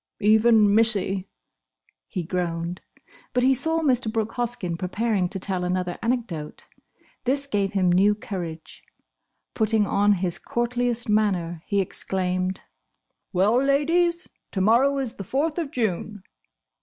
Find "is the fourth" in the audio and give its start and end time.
14.97-15.59